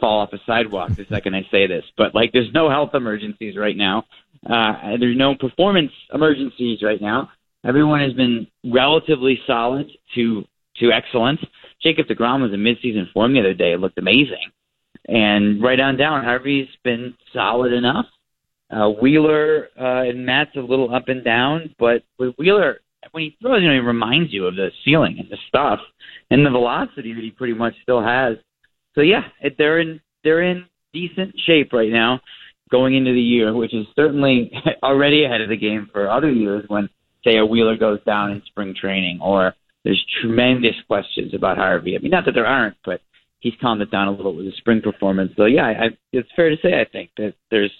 fall 0.00 0.20
off 0.20 0.32
a 0.32 0.38
sidewalk 0.46 0.90
the 0.96 1.06
second 1.08 1.34
I 1.34 1.46
say 1.50 1.66
this. 1.66 1.84
But 1.96 2.14
like, 2.14 2.32
there's 2.32 2.52
no 2.52 2.68
health 2.68 2.90
emergencies 2.94 3.56
right 3.56 3.76
now. 3.76 4.04
Uh, 4.48 4.96
there's 4.98 5.16
no 5.16 5.34
performance 5.34 5.92
emergencies 6.12 6.82
right 6.82 7.00
now. 7.00 7.30
Everyone 7.64 8.00
has 8.00 8.12
been 8.14 8.46
relatively 8.64 9.38
solid 9.46 9.90
to 10.14 10.44
to 10.78 10.92
excellent. 10.92 11.40
Jacob 11.82 12.06
Degrom 12.06 12.42
was 12.42 12.52
in 12.52 12.60
midseason 12.60 13.10
form 13.12 13.34
the 13.34 13.40
other 13.40 13.54
day. 13.54 13.72
It 13.72 13.80
looked 13.80 13.98
amazing. 13.98 14.50
And 15.06 15.62
right 15.62 15.80
on 15.80 15.96
down, 15.96 16.24
Harvey's 16.24 16.68
been 16.84 17.14
solid 17.32 17.72
enough. 17.72 18.06
Uh, 18.70 18.88
Wheeler 18.88 19.68
uh, 19.78 20.08
and 20.08 20.24
Matz 20.24 20.52
a 20.56 20.60
little 20.60 20.94
up 20.94 21.08
and 21.08 21.24
down, 21.24 21.74
but 21.78 22.04
with 22.18 22.34
Wheeler, 22.38 22.80
when 23.10 23.24
he 23.24 23.36
throws, 23.40 23.62
you 23.62 23.68
know, 23.68 23.74
he 23.74 23.80
reminds 23.80 24.32
you 24.32 24.46
of 24.46 24.54
the 24.54 24.70
ceiling 24.84 25.16
and 25.18 25.28
the 25.28 25.38
stuff 25.48 25.80
and 26.30 26.46
the 26.46 26.50
velocity 26.50 27.12
that 27.12 27.24
he 27.24 27.30
pretty 27.30 27.54
much 27.54 27.74
still 27.82 28.02
has 28.02 28.36
so 28.94 29.00
yeah, 29.00 29.22
they're 29.58 29.80
in 29.80 30.00
they're 30.24 30.42
in 30.42 30.66
decent 30.92 31.34
shape 31.46 31.72
right 31.72 31.90
now 31.90 32.20
going 32.70 32.94
into 32.94 33.12
the 33.12 33.20
year, 33.20 33.54
which 33.54 33.74
is 33.74 33.86
certainly 33.96 34.52
already 34.82 35.24
ahead 35.24 35.40
of 35.40 35.48
the 35.48 35.56
game 35.56 35.88
for 35.92 36.10
other 36.10 36.30
years 36.30 36.64
when 36.68 36.88
say 37.24 37.36
a 37.36 37.44
Wheeler 37.44 37.76
goes 37.76 38.02
down 38.04 38.30
in 38.30 38.42
spring 38.46 38.74
training 38.80 39.20
or 39.20 39.54
there's 39.84 40.04
tremendous 40.20 40.74
questions 40.86 41.34
about 41.34 41.56
Harvey. 41.56 41.96
I 41.96 42.00
mean, 42.00 42.10
not 42.10 42.24
that 42.26 42.32
there 42.32 42.46
aren't, 42.46 42.76
but 42.84 43.00
he's 43.40 43.54
calmed 43.60 43.82
it 43.82 43.90
down 43.90 44.08
a 44.08 44.12
little 44.12 44.34
with 44.34 44.46
his 44.46 44.56
spring 44.56 44.80
performance. 44.82 45.32
So 45.36 45.46
yeah, 45.46 45.64
I, 45.64 45.86
it's 46.12 46.28
fair 46.36 46.50
to 46.50 46.56
say 46.62 46.80
I 46.80 46.84
think 46.90 47.10
that 47.16 47.34
there's 47.50 47.72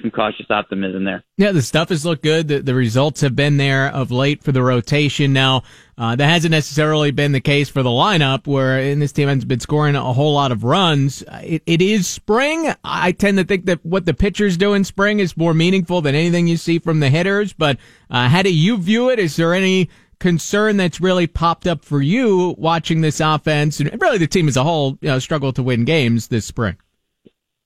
some 0.00 0.10
cautious 0.10 0.46
optimism 0.50 1.04
there. 1.04 1.22
Yeah, 1.36 1.52
the 1.52 1.62
stuff 1.62 1.90
has 1.90 2.04
looked 2.04 2.22
good. 2.22 2.48
The, 2.48 2.60
the 2.60 2.74
results 2.74 3.20
have 3.20 3.36
been 3.36 3.56
there 3.56 3.88
of 3.88 4.10
late 4.10 4.42
for 4.42 4.52
the 4.52 4.62
rotation. 4.62 5.32
Now, 5.32 5.62
uh, 5.98 6.16
that 6.16 6.28
hasn't 6.28 6.50
necessarily 6.50 7.10
been 7.10 7.32
the 7.32 7.40
case 7.40 7.68
for 7.68 7.82
the 7.82 7.90
lineup, 7.90 8.46
where 8.46 8.78
in 8.80 8.98
this 8.98 9.12
team 9.12 9.28
has 9.28 9.44
been 9.44 9.60
scoring 9.60 9.94
a 9.94 10.12
whole 10.12 10.34
lot 10.34 10.52
of 10.52 10.64
runs. 10.64 11.22
It, 11.42 11.62
it 11.66 11.82
is 11.82 12.06
spring. 12.06 12.72
I 12.82 13.12
tend 13.12 13.38
to 13.38 13.44
think 13.44 13.66
that 13.66 13.84
what 13.84 14.06
the 14.06 14.14
pitchers 14.14 14.56
do 14.56 14.74
in 14.74 14.84
spring 14.84 15.20
is 15.20 15.36
more 15.36 15.54
meaningful 15.54 16.00
than 16.00 16.14
anything 16.14 16.46
you 16.46 16.56
see 16.56 16.78
from 16.78 17.00
the 17.00 17.10
hitters. 17.10 17.52
But 17.52 17.78
uh, 18.10 18.28
how 18.28 18.42
do 18.42 18.52
you 18.52 18.78
view 18.78 19.10
it? 19.10 19.18
Is 19.18 19.36
there 19.36 19.54
any 19.54 19.88
concern 20.18 20.76
that's 20.76 21.00
really 21.00 21.26
popped 21.26 21.66
up 21.66 21.84
for 21.84 22.00
you 22.00 22.54
watching 22.56 23.00
this 23.00 23.20
offense 23.20 23.80
and 23.80 24.00
really 24.00 24.18
the 24.18 24.26
team 24.26 24.46
as 24.46 24.56
a 24.56 24.62
whole 24.62 24.96
you 25.00 25.08
know, 25.08 25.18
struggle 25.18 25.52
to 25.52 25.62
win 25.62 25.84
games 25.84 26.28
this 26.28 26.46
spring? 26.46 26.76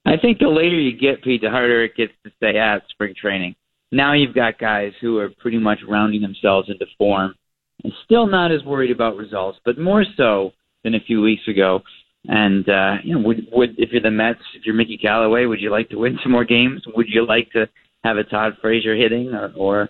I 0.07 0.17
think 0.17 0.39
the 0.39 0.49
later 0.49 0.79
you 0.79 0.97
get, 0.97 1.23
Pete, 1.25 1.43
the 1.43 1.51
harder 1.51 1.83
it 1.83 1.97
gets 1.97 2.13
to 2.25 2.31
stay 2.37 2.57
at 2.57 2.83
spring 2.91 3.13
training. 3.21 3.57
Now 3.91 4.13
you've 4.13 4.35
got 4.35 4.59
guys 4.59 4.93
who 5.01 5.19
are 5.19 5.31
pretty 5.41 5.59
much 5.59 5.81
rounding 5.87 6.23
themselves 6.23 6.71
into 6.71 6.87
form 6.97 7.35
and 7.83 7.93
still 8.05 8.27
not 8.27 8.53
as 8.53 8.63
worried 8.63 8.93
about 8.93 9.17
results, 9.17 9.59
but 9.65 9.79
more 9.79 10.05
so 10.17 10.53
than 10.85 10.95
a 10.95 11.01
few 11.01 11.21
weeks 11.23 11.43
ago. 11.49 11.83
And 12.29 12.69
uh, 12.69 12.95
you 13.03 13.15
know, 13.15 13.27
would 13.27 13.49
would 13.53 13.71
if 13.79 13.91
you're 13.91 14.01
the 14.01 14.11
Mets, 14.11 14.41
if 14.55 14.65
you're 14.65 14.75
Mickey 14.75 14.97
Callaway, 14.97 15.47
would 15.47 15.61
you 15.61 15.71
like 15.71 15.89
to 15.91 15.99
win 15.99 16.19
some 16.23 16.33
more 16.33 16.45
games? 16.45 16.83
Would 16.95 17.07
you 17.09 17.27
like 17.27 17.51
to 17.53 17.69
have 18.05 18.17
a 18.17 18.25
Todd 18.25 18.55
Frazier 18.61 18.97
hitting 18.97 19.33
or, 19.33 19.53
or 19.57 19.89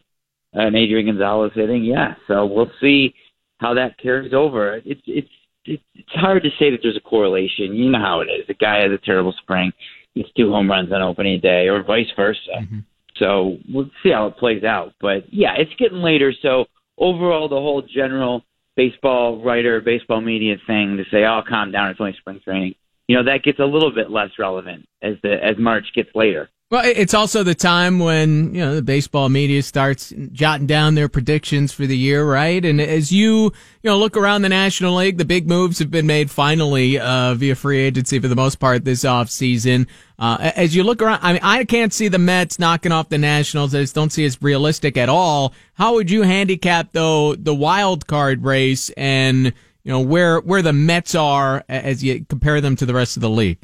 an 0.52 0.74
Adrian 0.74 1.06
Gonzalez 1.06 1.52
hitting? 1.54 1.84
Yeah. 1.84 2.14
So 2.26 2.46
we'll 2.46 2.70
see 2.80 3.14
how 3.58 3.74
that 3.74 3.98
carries 3.98 4.34
over. 4.34 4.80
It's 4.84 5.00
it's 5.06 5.28
it's 5.64 6.12
hard 6.12 6.42
to 6.42 6.50
say 6.58 6.70
that 6.70 6.80
there's 6.82 6.96
a 6.96 7.08
correlation. 7.08 7.74
You 7.74 7.90
know 7.90 7.98
how 7.98 8.20
it 8.20 8.26
is. 8.26 8.46
A 8.48 8.54
guy 8.54 8.82
has 8.82 8.92
a 8.92 9.04
terrible 9.04 9.34
spring 9.42 9.72
gets 10.16 10.32
two 10.36 10.50
home 10.50 10.70
runs 10.70 10.92
on 10.92 11.02
opening 11.02 11.40
day, 11.40 11.68
or 11.68 11.82
vice 11.82 12.06
versa. 12.16 12.40
Mm-hmm. 12.60 12.78
So 13.18 13.58
we'll 13.72 13.90
see 14.02 14.10
how 14.10 14.26
it 14.26 14.36
plays 14.36 14.64
out. 14.64 14.92
But 15.00 15.32
yeah, 15.32 15.54
it's 15.56 15.72
getting 15.78 15.98
later, 15.98 16.32
so 16.42 16.66
overall, 16.98 17.48
the 17.48 17.56
whole 17.56 17.82
general 17.82 18.42
baseball 18.76 19.42
writer, 19.42 19.80
baseball 19.80 20.20
media 20.20 20.56
thing 20.66 20.96
to 20.96 21.04
say, 21.10 21.24
"Oh, 21.24 21.42
calm 21.48 21.72
down, 21.72 21.90
it's 21.90 22.00
only 22.00 22.14
spring 22.18 22.40
training." 22.44 22.74
You 23.08 23.16
know, 23.16 23.24
that 23.24 23.44
gets 23.44 23.58
a 23.58 23.64
little 23.64 23.92
bit 23.92 24.10
less 24.10 24.30
relevant 24.38 24.86
as 25.02 25.14
the 25.22 25.32
as 25.32 25.56
March 25.58 25.86
gets 25.94 26.10
later. 26.14 26.48
Well, 26.68 26.82
it's 26.84 27.14
also 27.14 27.44
the 27.44 27.54
time 27.54 28.00
when, 28.00 28.52
you 28.52 28.60
know, 28.60 28.74
the 28.74 28.82
baseball 28.82 29.28
media 29.28 29.62
starts 29.62 30.12
jotting 30.32 30.66
down 30.66 30.96
their 30.96 31.08
predictions 31.08 31.72
for 31.72 31.86
the 31.86 31.96
year, 31.96 32.28
right? 32.28 32.64
And 32.64 32.80
as 32.80 33.12
you, 33.12 33.44
you 33.44 33.52
know, 33.84 33.96
look 33.96 34.16
around 34.16 34.42
the 34.42 34.48
National 34.48 34.96
League, 34.96 35.16
the 35.16 35.24
big 35.24 35.46
moves 35.46 35.78
have 35.78 35.92
been 35.92 36.08
made 36.08 36.28
finally, 36.28 36.98
uh, 36.98 37.34
via 37.34 37.54
free 37.54 37.78
agency 37.78 38.18
for 38.18 38.26
the 38.26 38.34
most 38.34 38.56
part 38.56 38.84
this 38.84 39.04
off 39.04 39.30
season. 39.30 39.86
Uh, 40.18 40.50
as 40.56 40.74
you 40.74 40.82
look 40.82 41.00
around, 41.00 41.20
I 41.22 41.34
mean, 41.34 41.42
I 41.44 41.64
can't 41.64 41.92
see 41.92 42.08
the 42.08 42.18
Mets 42.18 42.58
knocking 42.58 42.90
off 42.90 43.10
the 43.10 43.18
Nationals. 43.18 43.72
I 43.72 43.82
just 43.82 43.94
don't 43.94 44.10
see 44.10 44.24
as 44.24 44.42
realistic 44.42 44.96
at 44.96 45.08
all. 45.08 45.54
How 45.74 45.94
would 45.94 46.10
you 46.10 46.22
handicap 46.22 46.90
though 46.90 47.36
the 47.36 47.54
wild 47.54 48.08
card 48.08 48.42
race 48.42 48.90
and, 48.96 49.52
you 49.84 49.92
know, 49.92 50.00
where, 50.00 50.40
where 50.40 50.62
the 50.62 50.72
Mets 50.72 51.14
are 51.14 51.62
as 51.68 52.02
you 52.02 52.24
compare 52.28 52.60
them 52.60 52.74
to 52.74 52.86
the 52.86 52.94
rest 52.94 53.16
of 53.16 53.20
the 53.20 53.30
league? 53.30 53.60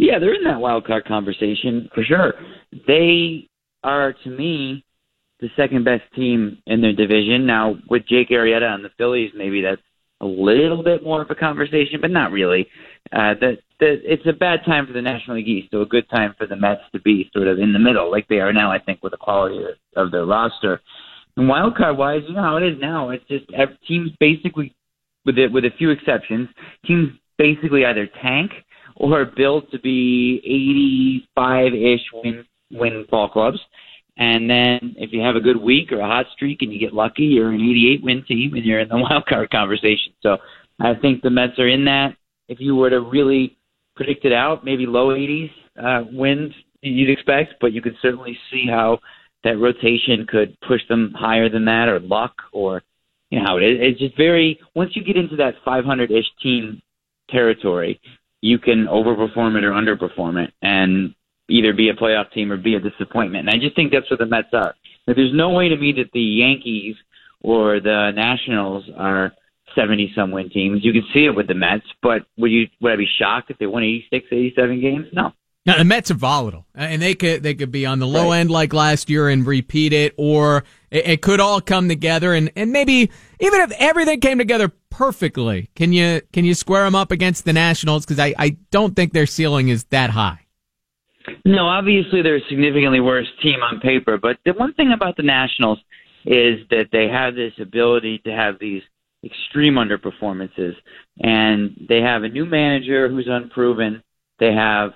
Yeah, 0.00 0.18
they're 0.18 0.34
in 0.34 0.44
that 0.44 0.60
wild 0.60 0.86
card 0.86 1.04
conversation 1.04 1.90
for 1.94 2.02
sure. 2.02 2.32
They 2.86 3.48
are, 3.84 4.14
to 4.24 4.30
me, 4.30 4.82
the 5.40 5.48
second 5.56 5.84
best 5.84 6.04
team 6.16 6.56
in 6.66 6.80
their 6.80 6.94
division. 6.94 7.44
Now, 7.44 7.74
with 7.90 8.08
Jake 8.08 8.30
Arrieta 8.30 8.64
and 8.64 8.82
the 8.82 8.88
Phillies, 8.96 9.30
maybe 9.36 9.60
that's 9.60 9.82
a 10.22 10.26
little 10.26 10.82
bit 10.82 11.02
more 11.02 11.20
of 11.20 11.30
a 11.30 11.34
conversation, 11.34 12.00
but 12.00 12.10
not 12.10 12.32
really. 12.32 12.66
Uh, 13.12 13.34
the, 13.38 13.58
the, 13.78 14.00
it's 14.02 14.26
a 14.26 14.32
bad 14.32 14.60
time 14.64 14.86
for 14.86 14.94
the 14.94 15.02
National 15.02 15.36
League 15.36 15.48
East, 15.48 15.68
so 15.70 15.82
a 15.82 15.86
good 15.86 16.08
time 16.08 16.34
for 16.38 16.46
the 16.46 16.56
Mets 16.56 16.80
to 16.92 17.00
be 17.00 17.28
sort 17.34 17.46
of 17.46 17.58
in 17.58 17.74
the 17.74 17.78
middle, 17.78 18.10
like 18.10 18.26
they 18.28 18.40
are 18.40 18.54
now, 18.54 18.72
I 18.72 18.78
think, 18.78 19.02
with 19.02 19.12
the 19.12 19.18
quality 19.18 19.58
of, 19.58 20.06
of 20.06 20.12
their 20.12 20.24
roster. 20.24 20.80
And 21.36 21.46
wild 21.46 21.76
card 21.76 21.98
wise, 21.98 22.22
you 22.26 22.34
know 22.34 22.42
how 22.42 22.56
it 22.56 22.62
is 22.62 22.78
now. 22.80 23.10
It's 23.10 23.28
just 23.28 23.44
teams 23.86 24.12
basically, 24.18 24.74
with 25.26 25.36
it, 25.36 25.52
with 25.52 25.66
a 25.66 25.76
few 25.76 25.90
exceptions, 25.90 26.48
teams 26.86 27.10
basically 27.36 27.84
either 27.84 28.08
tank– 28.22 28.50
or 29.00 29.24
built 29.24 29.70
to 29.70 29.78
be 29.80 31.24
85-ish 31.36 32.00
win 32.12 32.44
win 32.70 33.06
ball 33.10 33.28
clubs. 33.28 33.58
And 34.16 34.48
then 34.48 34.94
if 34.98 35.12
you 35.12 35.22
have 35.22 35.36
a 35.36 35.40
good 35.40 35.56
week 35.56 35.90
or 35.90 36.00
a 36.00 36.06
hot 36.06 36.26
streak 36.34 36.58
and 36.60 36.72
you 36.72 36.78
get 36.78 36.92
lucky, 36.92 37.22
you're 37.22 37.50
an 37.50 37.60
88 37.60 38.02
win 38.02 38.24
team 38.28 38.54
and 38.54 38.64
you're 38.64 38.80
in 38.80 38.88
the 38.88 38.98
wild 39.10 39.24
card 39.26 39.50
conversation. 39.50 40.12
So 40.22 40.36
I 40.78 40.94
think 40.94 41.22
the 41.22 41.30
Mets 41.30 41.58
are 41.58 41.68
in 41.68 41.86
that. 41.86 42.16
If 42.48 42.60
you 42.60 42.76
were 42.76 42.90
to 42.90 43.00
really 43.00 43.56
predict 43.96 44.26
it 44.26 44.32
out, 44.32 44.64
maybe 44.64 44.84
low 44.86 45.08
80s 45.08 45.50
uh, 45.82 46.04
wins 46.12 46.52
you'd 46.82 47.10
expect, 47.10 47.54
but 47.60 47.72
you 47.72 47.82
could 47.82 47.96
certainly 48.02 48.38
see 48.50 48.66
how 48.68 48.98
that 49.44 49.58
rotation 49.58 50.26
could 50.28 50.56
push 50.66 50.80
them 50.88 51.14
higher 51.16 51.48
than 51.48 51.64
that, 51.64 51.88
or 51.88 52.00
luck, 52.00 52.34
or 52.52 52.82
you 53.30 53.38
know 53.38 53.44
how 53.46 53.56
it 53.56 53.62
is. 53.62 53.78
It's 53.80 54.00
just 54.00 54.16
very 54.16 54.58
once 54.74 54.90
you 54.94 55.04
get 55.04 55.16
into 55.16 55.36
that 55.36 55.54
500-ish 55.66 56.26
team 56.42 56.82
territory, 57.30 58.00
you 58.40 58.58
can 58.58 58.86
overperform 58.86 59.56
it 59.56 59.64
or 59.64 59.72
underperform 59.72 60.42
it 60.42 60.52
and 60.62 61.14
either 61.48 61.72
be 61.72 61.90
a 61.90 61.94
playoff 61.94 62.30
team 62.32 62.52
or 62.52 62.56
be 62.56 62.74
a 62.74 62.80
disappointment. 62.80 63.48
And 63.48 63.50
I 63.50 63.62
just 63.62 63.76
think 63.76 63.92
that's 63.92 64.10
what 64.10 64.18
the 64.18 64.26
Mets 64.26 64.48
are. 64.52 64.74
There's 65.06 65.34
no 65.34 65.50
way 65.50 65.68
to 65.68 65.76
me 65.76 65.92
that 65.96 66.12
the 66.12 66.20
Yankees 66.20 66.96
or 67.42 67.80
the 67.80 68.12
Nationals 68.14 68.84
are 68.96 69.32
70 69.74 70.12
some 70.14 70.30
win 70.30 70.50
teams. 70.50 70.84
You 70.84 70.92
can 70.92 71.04
see 71.12 71.24
it 71.24 71.34
with 71.34 71.48
the 71.48 71.54
Mets, 71.54 71.86
but 72.02 72.22
would 72.38 72.50
you 72.50 72.66
would 72.80 72.92
I 72.92 72.96
be 72.96 73.08
shocked 73.18 73.50
if 73.50 73.58
they 73.58 73.66
won 73.66 73.82
86, 73.82 74.26
87 74.30 74.80
games? 74.80 75.06
No. 75.12 75.32
Now 75.66 75.76
the 75.76 75.84
Mets 75.84 76.10
are 76.10 76.14
volatile, 76.14 76.66
uh, 76.76 76.82
and 76.82 77.02
they 77.02 77.14
could 77.14 77.42
they 77.42 77.54
could 77.54 77.70
be 77.70 77.84
on 77.84 77.98
the 77.98 78.06
low 78.06 78.30
right. 78.30 78.40
end 78.40 78.50
like 78.50 78.72
last 78.72 79.10
year 79.10 79.28
and 79.28 79.46
repeat 79.46 79.92
it, 79.92 80.14
or 80.16 80.64
it, 80.90 81.06
it, 81.06 81.22
could 81.22 81.38
all 81.38 81.60
come 81.60 81.88
together 81.88 82.32
and 82.32 82.50
and 82.56 82.72
maybe 82.72 83.10
even 83.40 83.60
if 83.60 83.70
everything 83.72 84.20
came 84.20 84.38
together 84.38 84.72
perfectly, 84.88 85.68
can 85.74 85.92
you 85.92 86.22
can 86.32 86.46
you 86.46 86.54
square 86.54 86.84
them 86.84 86.94
up 86.94 87.10
against 87.10 87.44
the 87.44 87.52
Nationals? 87.52 88.06
Because 88.06 88.18
I 88.18 88.34
I 88.38 88.56
don't 88.70 88.96
think 88.96 89.12
their 89.12 89.26
ceiling 89.26 89.68
is 89.68 89.84
that 89.84 90.10
high. 90.10 90.46
No, 91.44 91.66
obviously 91.66 92.22
they're 92.22 92.36
a 92.36 92.48
significantly 92.48 93.00
worse 93.00 93.28
team 93.42 93.62
on 93.62 93.80
paper, 93.80 94.16
but 94.16 94.38
the 94.46 94.52
one 94.52 94.72
thing 94.74 94.92
about 94.92 95.16
the 95.16 95.22
Nationals 95.22 95.78
is 96.24 96.60
that 96.70 96.88
they 96.90 97.08
have 97.08 97.34
this 97.34 97.52
ability 97.60 98.18
to 98.24 98.30
have 98.32 98.58
these 98.58 98.82
extreme 99.24 99.74
underperformances, 99.74 100.74
and 101.22 101.86
they 101.88 102.00
have 102.00 102.22
a 102.22 102.28
new 102.28 102.46
manager 102.46 103.08
who's 103.08 103.28
unproven. 103.28 104.02
They 104.38 104.52
have 104.52 104.92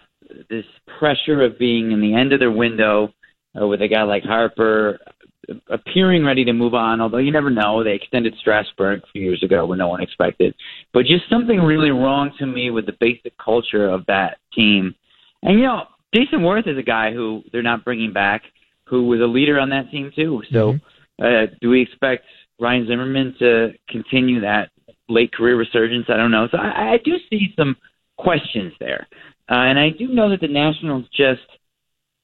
this 0.48 0.64
pressure 0.98 1.42
of 1.42 1.58
being 1.58 1.92
in 1.92 2.00
the 2.00 2.14
end 2.14 2.32
of 2.32 2.40
their 2.40 2.50
window 2.50 3.12
uh, 3.60 3.66
with 3.66 3.82
a 3.82 3.88
guy 3.88 4.02
like 4.02 4.24
Harper 4.24 4.98
appearing 5.68 6.24
ready 6.24 6.44
to 6.44 6.52
move 6.52 6.74
on, 6.74 7.00
although 7.00 7.18
you 7.18 7.32
never 7.32 7.50
know. 7.50 7.82
They 7.82 7.94
extended 7.94 8.34
Strasburg 8.40 9.00
a 9.00 9.06
few 9.12 9.22
years 9.22 9.42
ago 9.42 9.66
when 9.66 9.78
no 9.78 9.88
one 9.88 10.02
expected. 10.02 10.54
But 10.92 11.02
just 11.02 11.28
something 11.28 11.60
really 11.60 11.90
wrong 11.90 12.32
to 12.38 12.46
me 12.46 12.70
with 12.70 12.86
the 12.86 12.96
basic 13.00 13.36
culture 13.38 13.88
of 13.88 14.06
that 14.06 14.38
team. 14.54 14.94
And, 15.42 15.58
you 15.58 15.66
know, 15.66 15.82
Jayson 16.14 16.40
Werth 16.40 16.68
is 16.68 16.78
a 16.78 16.82
guy 16.82 17.12
who 17.12 17.42
they're 17.52 17.62
not 17.62 17.84
bringing 17.84 18.12
back, 18.12 18.42
who 18.86 19.06
was 19.06 19.20
a 19.20 19.26
leader 19.26 19.58
on 19.58 19.70
that 19.70 19.90
team, 19.90 20.10
too. 20.14 20.42
So 20.52 20.74
mm-hmm. 20.74 21.24
uh, 21.24 21.54
do 21.60 21.70
we 21.70 21.82
expect 21.82 22.24
Ryan 22.60 22.86
Zimmerman 22.86 23.34
to 23.40 23.72
continue 23.88 24.40
that 24.40 24.70
late 25.08 25.32
career 25.32 25.56
resurgence? 25.56 26.06
I 26.08 26.16
don't 26.16 26.30
know. 26.30 26.48
So 26.50 26.58
I, 26.58 26.94
I 26.94 26.96
do 27.04 27.12
see 27.28 27.52
some 27.56 27.76
questions 28.16 28.72
there. 28.80 29.06
Uh, 29.50 29.54
and 29.54 29.78
I 29.78 29.90
do 29.90 30.08
know 30.08 30.30
that 30.30 30.40
the 30.40 30.48
Nationals 30.48 31.04
just 31.14 31.42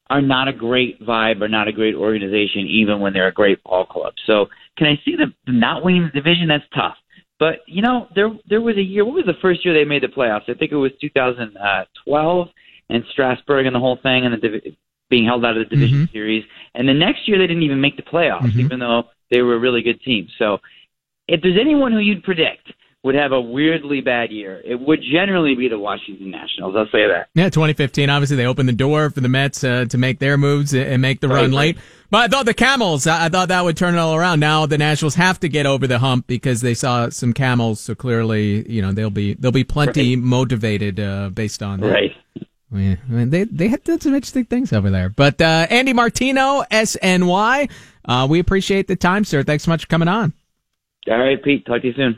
are 0.08 0.22
not 0.22 0.48
a 0.48 0.52
great 0.52 1.00
vibe 1.00 1.40
or 1.40 1.48
not 1.48 1.68
a 1.68 1.72
great 1.72 1.94
organization, 1.94 2.66
even 2.66 3.00
when 3.00 3.12
they're 3.12 3.28
a 3.28 3.32
great 3.32 3.62
ball 3.62 3.86
club. 3.86 4.14
So 4.26 4.46
can 4.76 4.86
I 4.86 5.00
see 5.04 5.16
them 5.16 5.34
not 5.46 5.84
winning 5.84 6.02
the 6.02 6.20
division? 6.20 6.48
That's 6.48 6.64
tough. 6.74 6.96
But 7.38 7.60
you 7.66 7.80
know, 7.80 8.08
there 8.14 8.30
there 8.48 8.60
was 8.60 8.76
a 8.76 8.82
year. 8.82 9.04
What 9.04 9.14
was 9.14 9.24
the 9.26 9.40
first 9.40 9.64
year 9.64 9.72
they 9.72 9.88
made 9.88 10.02
the 10.02 10.08
playoffs? 10.08 10.48
I 10.48 10.54
think 10.54 10.72
it 10.72 10.76
was 10.76 10.92
2012, 11.00 12.48
and 12.90 13.04
Strasburg 13.12 13.66
and 13.66 13.74
the 13.74 13.80
whole 13.80 13.98
thing, 14.02 14.26
and 14.26 14.34
the 14.34 14.48
div- 14.48 14.74
being 15.08 15.24
held 15.24 15.44
out 15.44 15.56
of 15.56 15.68
the 15.68 15.74
division 15.74 16.04
mm-hmm. 16.04 16.12
series. 16.12 16.44
And 16.74 16.88
the 16.88 16.94
next 16.94 17.26
year 17.26 17.38
they 17.38 17.46
didn't 17.46 17.62
even 17.62 17.80
make 17.80 17.96
the 17.96 18.02
playoffs, 18.02 18.42
mm-hmm. 18.42 18.60
even 18.60 18.78
though 18.78 19.04
they 19.30 19.42
were 19.42 19.54
a 19.54 19.58
really 19.58 19.82
good 19.82 20.00
team. 20.02 20.28
So 20.38 20.58
if 21.28 21.40
there's 21.42 21.58
anyone 21.60 21.92
who 21.92 21.98
you'd 21.98 22.22
predict 22.22 22.72
would 23.02 23.14
have 23.14 23.32
a 23.32 23.40
weirdly 23.40 24.02
bad 24.02 24.30
year, 24.30 24.60
it 24.62 24.78
would 24.78 25.00
generally 25.00 25.54
be 25.54 25.68
the 25.68 25.78
Washington 25.78 26.30
Nationals. 26.30 26.74
I'll 26.76 26.84
say 26.86 27.06
that. 27.08 27.28
Yeah, 27.34 27.48
2015. 27.48 28.10
Obviously, 28.10 28.36
they 28.36 28.46
opened 28.46 28.68
the 28.68 28.74
door 28.74 29.08
for 29.08 29.20
the 29.20 29.28
Mets 29.28 29.64
uh, 29.64 29.86
to 29.86 29.98
make 29.98 30.18
their 30.18 30.36
moves 30.36 30.74
and 30.74 31.00
make 31.00 31.20
the 31.20 31.28
right, 31.28 31.42
run 31.42 31.52
late. 31.52 31.78
But 32.10 32.18
I 32.18 32.28
thought 32.28 32.44
the 32.44 32.54
Camels. 32.54 33.06
I 33.06 33.28
thought 33.30 33.48
that 33.48 33.64
would 33.64 33.76
turn 33.76 33.94
it 33.94 33.98
all 33.98 34.14
around. 34.14 34.40
Now 34.40 34.66
the 34.66 34.76
Nationals 34.76 35.14
have 35.14 35.40
to 35.40 35.48
get 35.48 35.64
over 35.64 35.86
the 35.86 35.98
hump 35.98 36.26
because 36.26 36.60
they 36.60 36.74
saw 36.74 37.08
some 37.08 37.32
Camels. 37.32 37.80
So 37.80 37.94
clearly, 37.94 38.70
you 38.70 38.82
know, 38.82 38.92
they'll 38.92 39.10
be 39.10 39.34
they'll 39.34 39.50
be 39.50 39.64
plenty 39.64 40.16
right. 40.16 40.22
motivated 40.22 41.00
uh, 41.00 41.30
based 41.30 41.62
on 41.62 41.80
that. 41.80 41.90
Right. 41.90 42.16
Yeah, 42.72 42.96
I 43.08 43.12
mean, 43.12 43.30
they 43.30 43.44
they 43.44 43.68
had 43.68 43.82
done 43.82 44.00
some 44.00 44.14
interesting 44.14 44.44
things 44.44 44.72
over 44.72 44.90
there. 44.90 45.08
But 45.08 45.40
uh, 45.40 45.66
Andy 45.70 45.92
Martino, 45.92 46.62
SNY, 46.70 47.70
uh, 48.04 48.26
we 48.30 48.38
appreciate 48.38 48.86
the 48.86 48.96
time, 48.96 49.24
sir. 49.24 49.42
Thanks 49.42 49.64
so 49.64 49.70
much 49.70 49.82
for 49.82 49.88
coming 49.88 50.08
on. 50.08 50.32
All 51.08 51.18
right, 51.18 51.42
Pete. 51.42 51.64
Talk 51.66 51.82
to 51.82 51.88
you 51.88 51.94
soon. 51.94 52.16